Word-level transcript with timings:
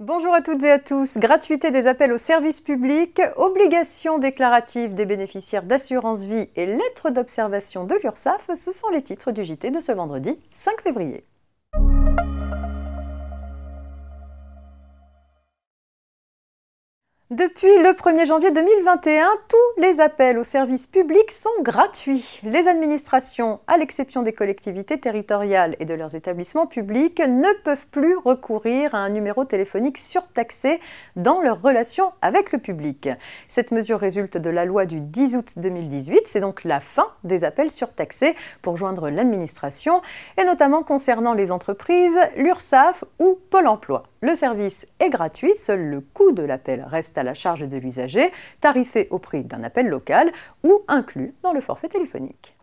Bonjour 0.00 0.32
à 0.32 0.40
toutes 0.40 0.64
et 0.64 0.70
à 0.70 0.78
tous. 0.78 1.18
Gratuité 1.18 1.70
des 1.70 1.86
appels 1.86 2.10
au 2.10 2.16
service 2.16 2.62
public, 2.62 3.20
obligation 3.36 4.18
déclarative 4.18 4.94
des 4.94 5.04
bénéficiaires 5.04 5.62
d'assurance 5.62 6.24
vie 6.24 6.48
et 6.56 6.64
lettres 6.64 7.10
d'observation 7.10 7.84
de 7.84 7.96
l'URSSAF, 8.02 8.48
ce 8.54 8.72
sont 8.72 8.88
les 8.88 9.02
titres 9.02 9.30
du 9.30 9.44
JT 9.44 9.70
de 9.70 9.78
ce 9.78 9.92
vendredi 9.92 10.38
5 10.54 10.80
février. 10.80 11.26
Depuis 17.30 17.78
le 17.78 17.90
1er 17.90 18.26
janvier 18.26 18.50
2021, 18.50 19.24
tous 19.46 19.80
les 19.80 20.00
appels 20.00 20.36
au 20.36 20.42
service 20.42 20.88
public 20.88 21.30
sont 21.30 21.48
gratuits. 21.62 22.40
Les 22.42 22.66
administrations, 22.66 23.60
à 23.68 23.78
l'exception 23.78 24.22
des 24.22 24.32
collectivités 24.32 24.98
territoriales 24.98 25.76
et 25.78 25.84
de 25.84 25.94
leurs 25.94 26.16
établissements 26.16 26.66
publics, 26.66 27.20
ne 27.20 27.56
peuvent 27.62 27.86
plus 27.92 28.16
recourir 28.16 28.96
à 28.96 28.98
un 28.98 29.10
numéro 29.10 29.44
téléphonique 29.44 29.96
surtaxé 29.96 30.80
dans 31.14 31.40
leurs 31.40 31.62
relations 31.62 32.10
avec 32.20 32.50
le 32.50 32.58
public. 32.58 33.08
Cette 33.46 33.70
mesure 33.70 34.00
résulte 34.00 34.36
de 34.36 34.50
la 34.50 34.64
loi 34.64 34.84
du 34.84 34.98
10 34.98 35.36
août 35.36 35.52
2018. 35.58 36.22
C'est 36.24 36.40
donc 36.40 36.64
la 36.64 36.80
fin 36.80 37.06
des 37.22 37.44
appels 37.44 37.70
surtaxés 37.70 38.34
pour 38.60 38.76
joindre 38.76 39.08
l'administration, 39.08 40.02
et 40.36 40.44
notamment 40.44 40.82
concernant 40.82 41.34
les 41.34 41.52
entreprises, 41.52 42.18
l'URSSAF 42.36 43.04
ou 43.20 43.38
Pôle 43.50 43.68
emploi. 43.68 44.02
Le 44.20 44.34
service 44.34 44.88
est 44.98 45.10
gratuit, 45.10 45.54
seul 45.54 45.80
le 45.80 46.00
coût 46.00 46.32
de 46.32 46.42
l'appel 46.42 46.84
reste 46.86 47.19
à 47.20 47.22
la 47.22 47.34
charge 47.34 47.68
de 47.68 47.78
l'usager, 47.78 48.32
tarifé 48.60 49.06
au 49.10 49.18
prix 49.18 49.44
d'un 49.44 49.62
appel 49.62 49.86
local 49.86 50.32
ou 50.64 50.80
inclus 50.88 51.34
dans 51.42 51.52
le 51.52 51.60
forfait 51.60 51.88
téléphonique. 51.88 52.56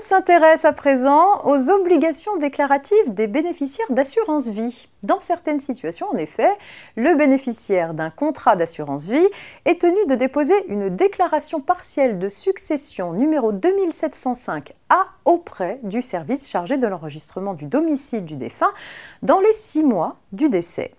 On 0.00 0.02
s'intéresse 0.02 0.64
à 0.64 0.72
présent 0.72 1.42
aux 1.44 1.68
obligations 1.68 2.34
déclaratives 2.38 3.12
des 3.12 3.26
bénéficiaires 3.26 3.92
d'assurance 3.92 4.48
vie. 4.48 4.88
Dans 5.02 5.20
certaines 5.20 5.60
situations, 5.60 6.06
en 6.10 6.16
effet, 6.16 6.48
le 6.96 7.14
bénéficiaire 7.16 7.92
d'un 7.92 8.08
contrat 8.08 8.56
d'assurance 8.56 9.08
vie 9.08 9.28
est 9.66 9.82
tenu 9.82 9.98
de 10.08 10.14
déposer 10.14 10.54
une 10.68 10.88
déclaration 10.88 11.60
partielle 11.60 12.18
de 12.18 12.30
succession 12.30 13.12
numéro 13.12 13.52
2705 13.52 14.72
A 14.88 15.04
auprès 15.26 15.80
du 15.82 16.00
service 16.00 16.48
chargé 16.48 16.78
de 16.78 16.86
l'enregistrement 16.86 17.52
du 17.52 17.66
domicile 17.66 18.24
du 18.24 18.36
défunt 18.36 18.72
dans 19.20 19.40
les 19.40 19.52
six 19.52 19.82
mois 19.82 20.16
du 20.32 20.48
décès. 20.48 20.94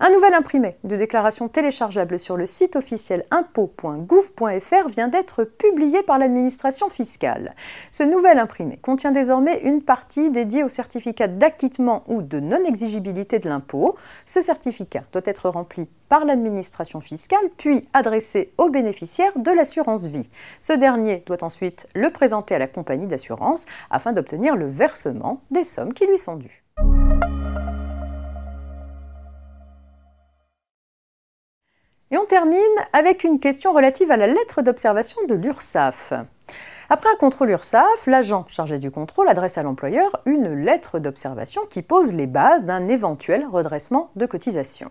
Un 0.00 0.10
nouvel 0.10 0.34
imprimé 0.34 0.76
de 0.84 0.96
déclaration 0.96 1.48
téléchargeable 1.48 2.18
sur 2.18 2.36
le 2.36 2.46
site 2.46 2.76
officiel 2.76 3.24
impôt.gouv.fr 3.30 4.88
vient 4.88 5.08
d'être 5.08 5.44
publié 5.44 6.02
par 6.02 6.18
l'administration 6.18 6.88
fiscale. 6.88 7.54
Ce 7.90 8.02
nouvel 8.02 8.38
imprimé 8.38 8.78
contient 8.78 9.12
désormais 9.12 9.60
une 9.62 9.82
partie 9.82 10.30
dédiée 10.30 10.64
au 10.64 10.68
certificat 10.68 11.28
d'acquittement 11.28 12.04
ou 12.08 12.22
de 12.22 12.40
non-exigibilité 12.40 13.38
de 13.38 13.48
l'impôt. 13.48 13.96
Ce 14.24 14.40
certificat 14.40 15.04
doit 15.12 15.22
être 15.24 15.48
rempli 15.48 15.88
par 16.08 16.24
l'administration 16.24 17.00
fiscale 17.00 17.48
puis 17.56 17.88
adressé 17.94 18.52
au 18.58 18.68
bénéficiaire 18.68 19.32
de 19.36 19.50
l'assurance 19.50 20.06
vie. 20.06 20.28
Ce 20.60 20.72
dernier 20.72 21.22
doit 21.26 21.42
ensuite 21.42 21.88
le 21.94 22.10
présenter 22.10 22.54
à 22.54 22.58
la 22.58 22.68
compagnie 22.68 23.06
d'assurance 23.06 23.66
afin 23.90 24.12
d'obtenir 24.12 24.56
le 24.56 24.66
versement 24.66 25.40
des 25.50 25.64
sommes 25.64 25.94
qui 25.94 26.06
lui 26.06 26.18
sont 26.18 26.36
dues. 26.36 26.61
Termine 32.32 32.58
avec 32.94 33.24
une 33.24 33.38
question 33.38 33.74
relative 33.74 34.10
à 34.10 34.16
la 34.16 34.26
lettre 34.26 34.62
d'observation 34.62 35.20
de 35.28 35.34
l'URSSAF. 35.34 36.14
Après 36.88 37.10
un 37.10 37.18
contrôle 37.18 37.50
URSAF, 37.50 38.06
l'agent 38.06 38.46
chargé 38.48 38.78
du 38.78 38.90
contrôle 38.90 39.28
adresse 39.28 39.58
à 39.58 39.62
l'employeur 39.62 40.22
une 40.24 40.54
lettre 40.54 40.98
d'observation 40.98 41.60
qui 41.68 41.82
pose 41.82 42.14
les 42.14 42.26
bases 42.26 42.64
d'un 42.64 42.88
éventuel 42.88 43.44
redressement 43.44 44.08
de 44.16 44.24
cotisation. 44.24 44.90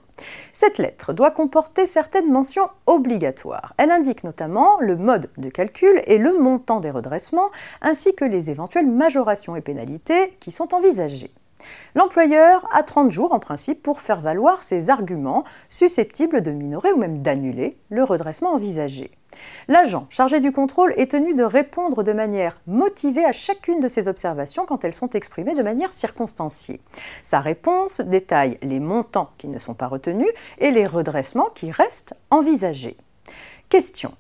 Cette 0.54 0.78
lettre 0.78 1.14
doit 1.14 1.32
comporter 1.32 1.88
certaines 1.88 2.32
mentions 2.32 2.70
obligatoires. 2.86 3.74
Elle 3.80 3.90
indique 3.90 4.24
notamment 4.24 4.80
le 4.80 4.96
mode 4.96 5.32
de 5.38 5.50
calcul 5.50 6.00
et 6.06 6.20
le 6.20 6.38
montant 6.38 6.80
des 6.80 6.92
redressements, 6.92 7.50
ainsi 7.82 8.14
que 8.14 8.24
les 8.24 8.52
éventuelles 8.52 8.86
majorations 8.86 9.56
et 9.56 9.62
pénalités 9.62 10.38
qui 10.40 10.52
sont 10.52 10.76
envisagées. 10.76 11.34
L'employeur 11.96 12.68
a 12.72 12.84
30 12.84 13.12
jours 13.12 13.34
en 13.34 13.40
principe 13.40 13.84
pour 13.84 14.02
faire 14.02 14.22
valoir 14.22 14.64
ses 14.64 14.90
arguments 14.90 15.44
susceptibles 15.70 16.42
de 16.42 16.52
minorer 16.52 16.92
ou 16.92 16.98
même 16.98 17.22
d'annuler 17.22 17.78
le 17.90 18.04
redressement 18.04 18.54
envisagé. 18.54 19.12
L'agent 19.68 20.08
chargé 20.10 20.40
du 20.40 20.52
contrôle 20.52 20.94
est 20.98 21.12
tenu 21.12 21.34
de 21.34 21.44
répondre 21.44 22.04
de 22.04 22.14
manière 22.14 22.60
motivée 22.68 23.26
à 23.26 23.32
chacune 23.32 23.80
de 23.80 23.88
ces 23.88 24.08
observations 24.08 24.66
quand 24.66 24.84
elles 24.84 24.94
sont 24.94 25.10
exprimées 25.12 25.56
de 25.56 25.64
manière 25.64 25.94
circonstanciée. 25.94 26.82
Sa 27.22 27.40
réponse 27.40 28.02
détaille 28.02 28.58
les 28.62 28.80
montants 28.80 29.32
qui 29.38 29.48
ne 29.48 29.60
sont 29.60 29.74
pas 29.74 29.88
retenus 29.88 30.32
et 30.60 30.72
les 30.72 30.86
redressements 30.86 31.50
qui 31.56 31.72
restent 31.72 32.16
envisagés. 32.30 32.98
Question. 33.70 34.14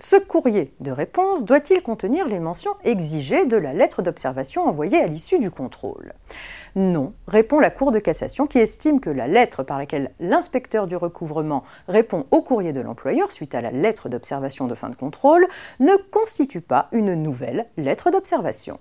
Ce 0.00 0.16
courrier 0.16 0.74
de 0.80 0.90
réponse 0.90 1.44
doit-il 1.44 1.80
contenir 1.80 2.26
les 2.26 2.40
mentions 2.40 2.74
exigées 2.82 3.46
de 3.46 3.56
la 3.56 3.72
lettre 3.72 4.02
d'observation 4.02 4.66
envoyée 4.66 5.00
à 5.00 5.06
l'issue 5.06 5.38
du 5.38 5.52
contrôle? 5.52 6.14
Non, 6.74 7.12
répond 7.28 7.60
la 7.60 7.70
Cour 7.70 7.92
de 7.92 8.00
cassation 8.00 8.48
qui 8.48 8.58
estime 8.58 8.98
que 8.98 9.08
la 9.08 9.28
lettre 9.28 9.62
par 9.62 9.78
laquelle 9.78 10.10
l'inspecteur 10.18 10.88
du 10.88 10.96
recouvrement 10.96 11.62
répond 11.86 12.26
au 12.32 12.42
courrier 12.42 12.72
de 12.72 12.80
l'employeur 12.80 13.30
suite 13.30 13.54
à 13.54 13.60
la 13.60 13.70
lettre 13.70 14.08
d'observation 14.08 14.66
de 14.66 14.74
fin 14.74 14.90
de 14.90 14.96
contrôle 14.96 15.46
ne 15.78 15.94
constitue 16.10 16.60
pas 16.60 16.88
une 16.90 17.14
nouvelle 17.14 17.66
lettre 17.76 18.10
d'observation. 18.10 18.80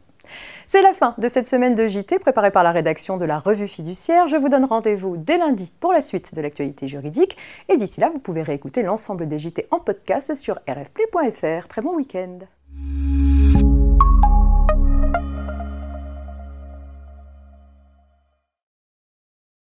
C'est 0.66 0.82
la 0.82 0.94
fin 0.94 1.14
de 1.18 1.28
cette 1.28 1.48
semaine 1.48 1.76
de 1.76 1.88
JT 1.88 2.20
préparée 2.20 2.52
par 2.52 2.64
la 2.64 2.72
rédaction 2.72 3.18
de 3.18 3.26
la 3.26 3.38
revue 3.38 3.68
fiduciaire. 3.68 4.28
Je 4.28 4.38
vous 4.38 4.50
donne 4.50 4.66
rendez-vous 4.66 5.18
dès 5.18 5.38
lundi 5.38 5.72
pour 5.80 5.94
la 5.94 6.02
suite 6.02 6.34
de 6.34 6.42
l'actualité 6.42 6.88
juridique. 6.88 7.38
Et 7.70 7.78
d'ici 7.78 8.00
là, 8.00 8.10
vous 8.10 8.20
pouvez 8.20 8.42
réécouter 8.42 8.82
l'ensemble 8.82 9.28
des 9.28 9.40
JT 9.40 9.68
en 9.72 9.80
podcast 9.80 10.36
sur 10.36 10.56
rfplay.fr. 10.68 11.68
Très 11.68 11.82
bon 11.82 11.96
week-end. 11.96 12.40